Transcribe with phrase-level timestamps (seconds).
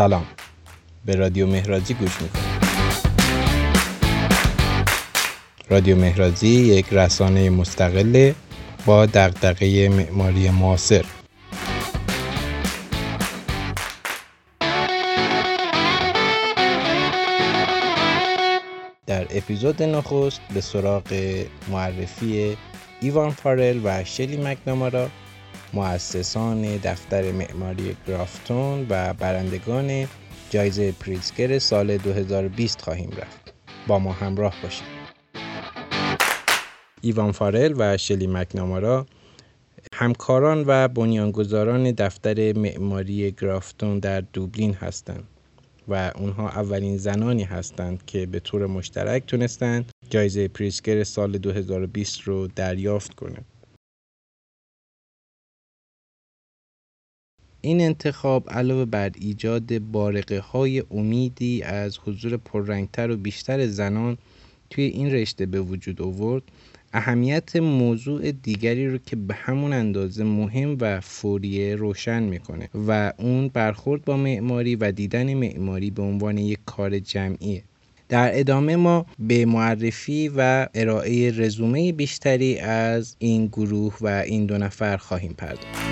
[0.00, 0.26] سلام.
[1.04, 2.46] به رادیو مهرازی گوش می‌کنید.
[5.70, 8.34] رادیو مهرازی یک رسانه مستقله
[8.86, 11.04] با دغدغه معماری معاصر.
[19.06, 22.56] در اپیزود نخست به سراغ معرفی
[23.00, 25.08] ایوان فارل و شلی مکنامارا
[25.72, 30.08] مؤسسان دفتر معماری گرافتون و برندگان
[30.50, 33.54] جایزه پریزگر سال 2020 خواهیم رفت
[33.86, 35.00] با ما همراه باشید
[37.00, 39.06] ایوان فارل و شلی مکنامارا
[39.94, 45.24] همکاران و بنیانگذاران دفتر معماری گرافتون در دوبلین هستند
[45.88, 52.46] و اونها اولین زنانی هستند که به طور مشترک تونستند جایزه پریسکر سال 2020 رو
[52.46, 53.44] دریافت کنند.
[57.62, 64.18] این انتخاب علاوه بر ایجاد بارقه های امیدی از حضور پررنگتر و بیشتر زنان
[64.70, 66.42] توی این رشته به وجود آورد
[66.92, 73.48] اهمیت موضوع دیگری رو که به همون اندازه مهم و فوریه روشن می‌کنه و اون
[73.48, 77.62] برخورد با معماری و دیدن معماری به عنوان یک کار جمعیه
[78.08, 84.58] در ادامه ما به معرفی و ارائه رزومه بیشتری از این گروه و این دو
[84.58, 85.89] نفر خواهیم پرداخت.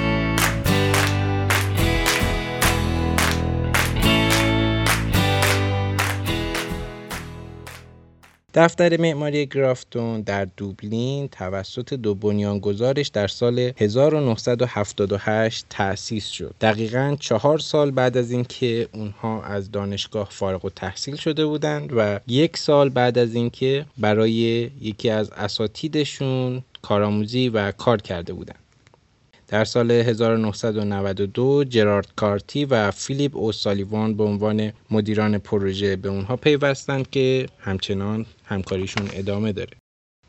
[8.61, 16.55] دفتر معماری گرافتون در دوبلین توسط دو بنیانگذارش در سال 1978 تأسیس شد.
[16.61, 22.21] دقیقا چهار سال بعد از اینکه اونها از دانشگاه فارغ و تحصیل شده بودند و
[22.27, 28.68] یک سال بعد از اینکه برای یکی از اساتیدشون کارآموزی و کار کرده بودند.
[29.49, 37.11] در سال 1992 جرارد کارتی و فیلیپ اوسالیوان به عنوان مدیران پروژه به اونها پیوستند
[37.11, 39.71] که همچنان همکاریشون ادامه داره.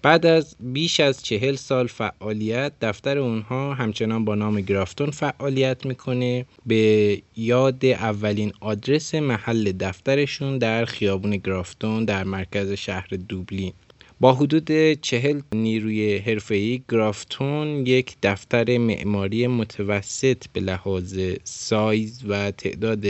[0.02, 6.46] بعد از بیش از چهل سال فعالیت دفتر اونها همچنان با نام گرافتون فعالیت می‌کنه
[6.66, 13.74] به یاد اولین آدرس محل دفترشون در خیابون گرافتون در مرکز شهر دوبلین
[14.22, 23.06] با حدود چهل نیروی حرفه‌ای گرافتون یک دفتر معماری متوسط به لحاظ سایز و تعداد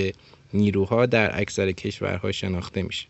[0.53, 3.07] نیروها در اکثر کشورها شناخته میشه.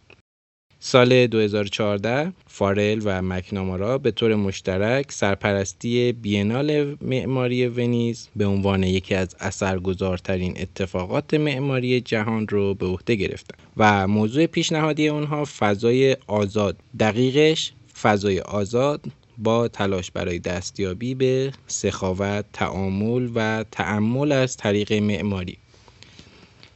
[0.81, 9.15] سال 2014 فارل و مکنامارا به طور مشترک سرپرستی بینال معماری ونیز به عنوان یکی
[9.15, 16.77] از اثرگذارترین اتفاقات معماری جهان رو به عهده گرفتن و موضوع پیشنهادی اونها فضای آزاد
[16.99, 19.01] دقیقش فضای آزاد
[19.37, 25.57] با تلاش برای دستیابی به سخاوت، تعامل و تعمل از طریق معماری.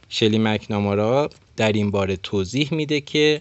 [0.08, 3.40] شلی مکنامارا در این باره توضیح میده که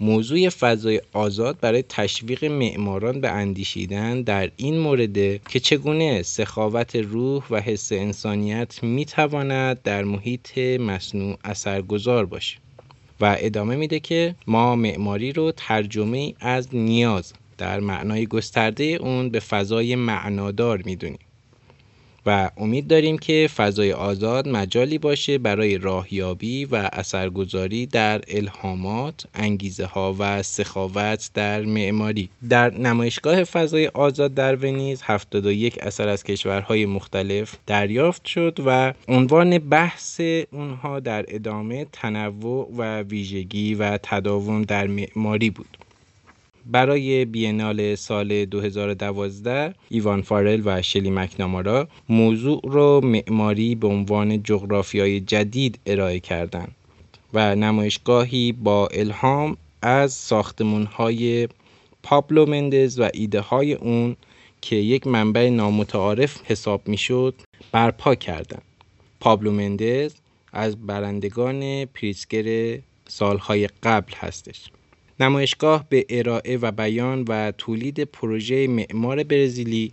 [0.00, 7.44] موضوع فضای آزاد برای تشویق معماران به اندیشیدن در این مورد که چگونه سخاوت روح
[7.50, 12.56] و حس انسانیت می‌تواند در محیط مصنوع اثرگذار باشه.
[13.22, 19.40] و ادامه میده که ما معماری رو ترجمه از نیاز در معنای گسترده اون به
[19.40, 21.18] فضای معنادار می‌دونیم.
[22.26, 29.86] و امید داریم که فضای آزاد مجالی باشه برای راهیابی و اثرگذاری در الهامات، انگیزه
[29.86, 32.28] ها و سخاوت در معماری.
[32.48, 39.58] در نمایشگاه فضای آزاد در ونیز 71 اثر از کشورهای مختلف دریافت شد و عنوان
[39.58, 40.20] بحث
[40.52, 45.78] اونها در ادامه تنوع و ویژگی و تداوم در معماری بود.
[46.66, 55.20] برای بینال سال 2012 ایوان فارل و شلی مکنامارا موضوع رو معماری به عنوان جغرافیای
[55.20, 56.74] جدید ارائه کردند
[57.34, 61.48] و نمایشگاهی با الهام از ساختمون های
[62.02, 64.16] پابلو مندز و ایده های اون
[64.60, 67.34] که یک منبع نامتعارف حساب می شد
[67.72, 68.62] برپا کردند.
[69.20, 70.14] پابلو مندز
[70.52, 72.78] از برندگان پریزگر
[73.08, 74.70] سالهای قبل هستش.
[75.22, 79.92] نمایشگاه به ارائه و بیان و تولید پروژه معمار برزیلی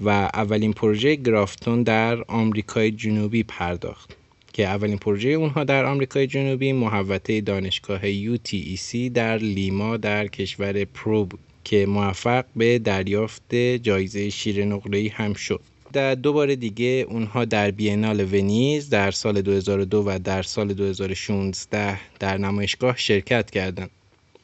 [0.00, 4.16] و اولین پروژه گرافتون در آمریکای جنوبی پرداخت
[4.52, 8.00] که اولین پروژه اونها در آمریکای جنوبی محوطه دانشگاه
[8.36, 15.34] UTEC در لیما در کشور پرو بود که موفق به دریافت جایزه شیر نقره‌ای هم
[15.34, 15.60] شد.
[15.92, 22.00] در دو بار دیگه اونها در بینال ونیز در سال 2002 و در سال 2016
[22.18, 23.90] در نمایشگاه شرکت کردند.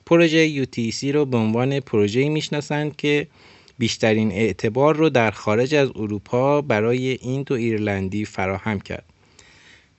[0.07, 3.27] پروژه UTC رو به عنوان پروژه‌ای می‌شناسند که
[3.79, 9.05] بیشترین اعتبار رو در خارج از اروپا برای این دو ایرلندی فراهم کرد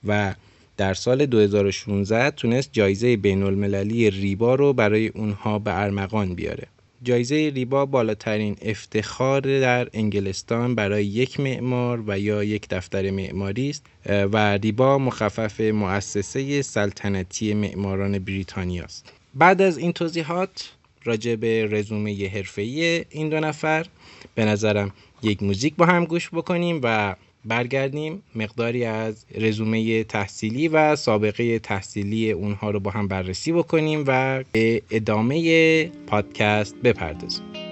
[0.07, 0.36] و
[0.77, 6.68] در سال 2016 تونست جایزه بین المللی ریبا رو برای اونها به ارمغان بیاره.
[7.04, 13.86] جایزه ریبا بالاترین افتخار در انگلستان برای یک معمار و یا یک دفتر معماری است
[14.06, 19.17] و ریبا مخفف مؤسسه سلطنتی معماران بریتانیا است.
[19.38, 20.72] بعد از این توضیحات
[21.04, 23.86] راجع به رزومه حرفه‌ای این دو نفر
[24.36, 24.92] به نظرم
[25.24, 32.31] یک موزیک با هم گوش بکنیم و برگردیم مقداری از رزومه تحصیلی و سابقه تحصیلی
[32.31, 37.67] اونها رو با هم بررسی بکنیم و به ادامه پادکست بپردازیم.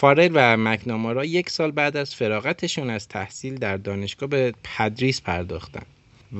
[0.00, 5.82] فارل و مکنامارا یک سال بعد از فراغتشون از تحصیل در دانشگاه به تدریس پرداختن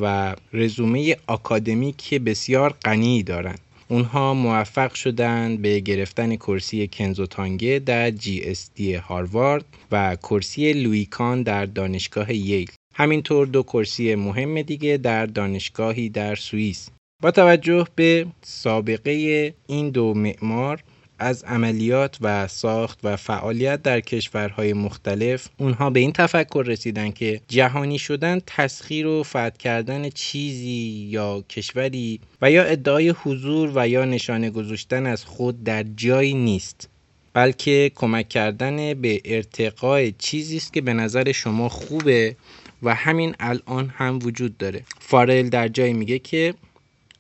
[0.01, 3.61] و رزومه آکادمیک بسیار غنی دارند.
[3.89, 11.43] اونها موفق شدند به گرفتن کرسی کنزو تانگه در GSD هاروارد و کرسی لویی کان
[11.43, 12.71] در دانشگاه ییل.
[12.95, 16.89] همینطور دو کرسی مهم دیگه در دانشگاهی در سوئیس.
[17.23, 20.83] با توجه به سابقه این دو معمار
[21.19, 27.41] از عملیات و ساخت و فعالیت در کشورهای مختلف اونها به این تفکر رسیدن که
[27.49, 34.05] جهانی شدن تسخیر و فتح کردن چیزی یا کشوری و یا ادعای حضور و یا
[34.05, 36.89] نشانه گذاشتن از خود در جایی نیست
[37.33, 42.37] بلکه کمک کردن به ارتقای چیزی است که به نظر شما خوبه
[42.83, 44.85] و همین الان هم وجود داره.
[45.01, 46.55] فارل در جایی میگه که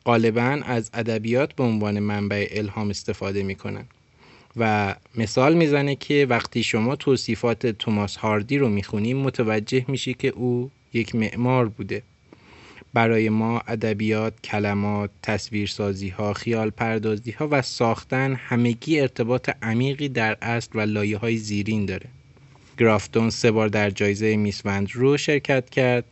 [0.08, 3.84] غالبا از ادبیات به عنوان منبع الهام استفاده می‌کنن.
[4.56, 10.70] و مثال می‌زنه که وقتی شما توصیفات توماس هاردی رو می‌خونیم متوجه میشی که او
[10.93, 12.02] یک معمار بوده.
[12.93, 20.37] برای ما ادبیات، کلمات، تصویرسازی ها، خیال پردازی ها و ساختن همگی ارتباط عمیقی در
[20.43, 22.06] اصل و لایه های زیرین داره.
[22.78, 26.04] گرافتون سه بار در جایزه میسوند رو شرکت کرد.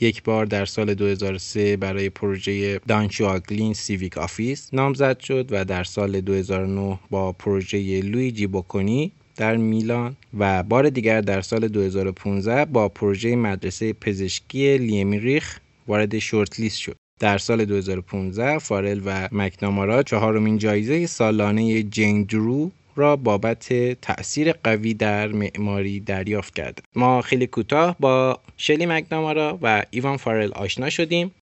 [0.00, 6.20] یک بار در سال 2003 برای پروژه Dunshaughlin Civic Office نامزد شد و در سال
[6.20, 13.36] 2009 با پروژه لوییجی بوکونی در میلان و بار دیگر در سال 2015 با پروژه
[13.36, 15.58] مدرسه پزشکی لیمریک
[15.88, 16.96] وارد shortlist شد.
[17.20, 24.94] در سال 2015 فارل و مکنامارا چهارمین جایزه سالانه جین درو را بابت تأثیر قوی
[24.94, 26.84] در معماری دریافت کرد.
[26.96, 31.34] ما خیلی کوتاه با شلی مکنامارا و ایوان فارل آشنا شدیم.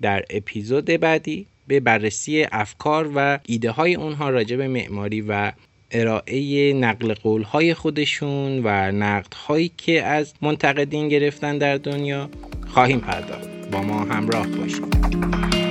[0.00, 5.52] در اپیزود بعدی به بررسی افکار و ایده های اونها راجع به معماری و
[5.90, 12.30] ارائه نقل قول های خودشون و نقد هایی که از منتقدین گرفتن در دنیا
[12.66, 15.67] خواهیم پرداخت با ما همراه باشید